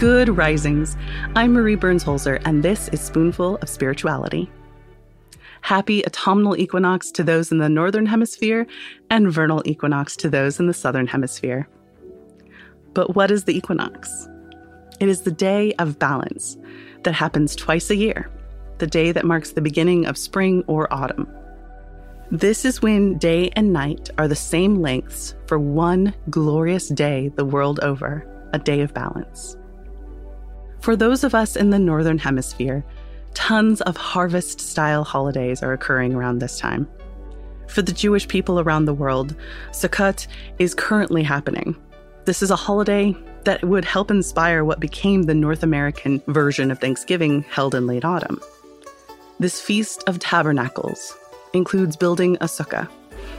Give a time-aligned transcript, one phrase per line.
[0.00, 0.96] Good risings.
[1.36, 4.50] I'm Marie Burns Holzer, and this is Spoonful of Spirituality.
[5.60, 8.66] Happy autumnal equinox to those in the northern hemisphere,
[9.10, 11.68] and vernal equinox to those in the southern hemisphere.
[12.94, 14.26] But what is the equinox?
[15.00, 16.56] It is the day of balance
[17.02, 18.30] that happens twice a year,
[18.78, 21.28] the day that marks the beginning of spring or autumn.
[22.30, 27.44] This is when day and night are the same lengths for one glorious day the
[27.44, 29.58] world over, a day of balance.
[30.80, 32.84] For those of us in the Northern Hemisphere,
[33.34, 36.88] tons of harvest style holidays are occurring around this time.
[37.66, 39.36] For the Jewish people around the world,
[39.72, 40.26] Sukkot
[40.58, 41.76] is currently happening.
[42.24, 43.14] This is a holiday
[43.44, 48.04] that would help inspire what became the North American version of Thanksgiving held in late
[48.04, 48.40] autumn.
[49.38, 51.14] This Feast of Tabernacles
[51.52, 52.88] includes building a sukkah,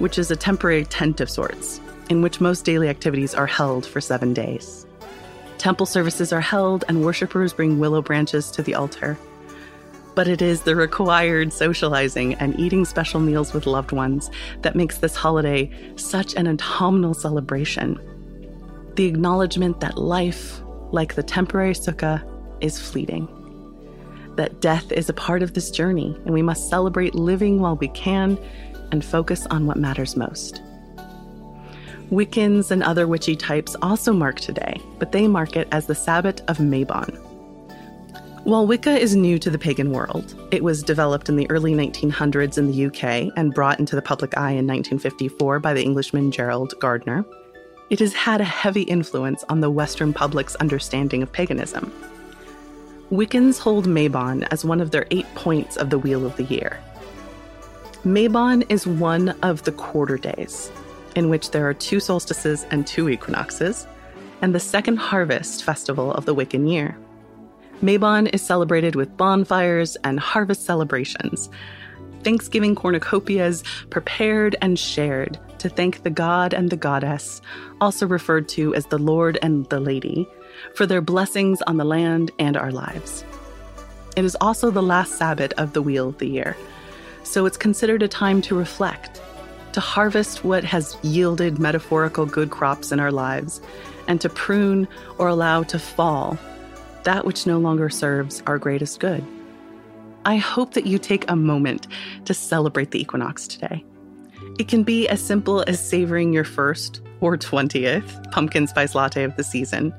[0.00, 4.00] which is a temporary tent of sorts, in which most daily activities are held for
[4.00, 4.86] seven days.
[5.62, 9.16] Temple services are held and worshippers bring willow branches to the altar.
[10.16, 14.28] But it is the required socializing and eating special meals with loved ones
[14.62, 18.00] that makes this holiday such an autumnal celebration.
[18.96, 20.60] The acknowledgement that life,
[20.90, 22.24] like the temporary sukkah,
[22.60, 23.28] is fleeting.
[24.34, 27.86] That death is a part of this journey, and we must celebrate living while we
[27.86, 28.36] can
[28.90, 30.60] and focus on what matters most.
[32.10, 36.42] Wiccans and other witchy types also mark today, but they mark it as the Sabbat
[36.48, 37.18] of Mabon.
[38.44, 42.58] While Wicca is new to the pagan world, it was developed in the early 1900s
[42.58, 46.74] in the UK and brought into the public eye in 1954 by the Englishman Gerald
[46.80, 47.24] Gardner.
[47.88, 51.92] It has had a heavy influence on the Western public's understanding of paganism.
[53.12, 56.80] Wiccans hold Mabon as one of their eight points of the Wheel of the Year.
[58.04, 60.72] Mabon is one of the quarter days,
[61.14, 63.86] in which there are two solstices and two equinoxes,
[64.40, 66.96] and the second harvest festival of the Wiccan year.
[67.82, 71.50] Mabon is celebrated with bonfires and harvest celebrations,
[72.22, 77.40] Thanksgiving cornucopias prepared and shared to thank the god and the goddess,
[77.80, 80.28] also referred to as the Lord and the Lady,
[80.74, 83.24] for their blessings on the land and our lives.
[84.16, 86.56] It is also the last Sabbath of the Wheel of the Year,
[87.24, 89.20] so it's considered a time to reflect
[89.72, 93.60] to harvest what has yielded metaphorical good crops in our lives,
[94.08, 94.88] and to prune
[95.18, 96.38] or allow to fall
[97.04, 99.24] that which no longer serves our greatest good.
[100.24, 101.88] I hope that you take a moment
[102.26, 103.84] to celebrate the equinox today.
[104.58, 109.36] It can be as simple as savoring your first or 20th pumpkin spice latte of
[109.36, 109.94] the season,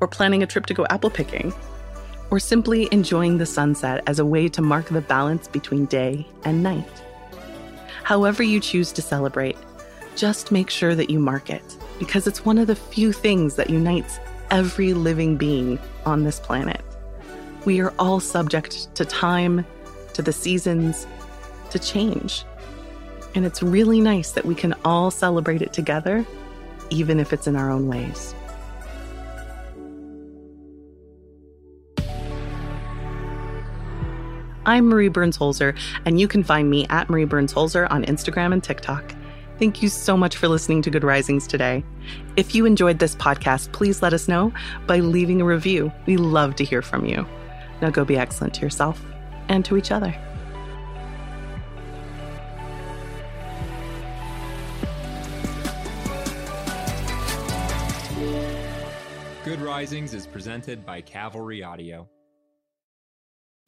[0.00, 1.52] or planning a trip to go apple picking,
[2.30, 6.62] or simply enjoying the sunset as a way to mark the balance between day and
[6.62, 7.03] night.
[8.04, 9.56] However, you choose to celebrate,
[10.14, 13.70] just make sure that you mark it because it's one of the few things that
[13.70, 14.18] unites
[14.50, 16.82] every living being on this planet.
[17.64, 19.64] We are all subject to time,
[20.12, 21.06] to the seasons,
[21.70, 22.44] to change.
[23.34, 26.26] And it's really nice that we can all celebrate it together,
[26.90, 28.34] even if it's in our own ways.
[34.66, 35.76] I'm Marie Burns Holzer,
[36.06, 39.14] and you can find me at Marie Burns Holzer on Instagram and TikTok.
[39.58, 41.84] Thank you so much for listening to Good Risings today.
[42.36, 44.54] If you enjoyed this podcast, please let us know
[44.86, 45.92] by leaving a review.
[46.06, 47.26] We love to hear from you.
[47.82, 49.04] Now go be excellent to yourself
[49.50, 50.16] and to each other.
[59.44, 62.08] Good Risings is presented by Cavalry Audio.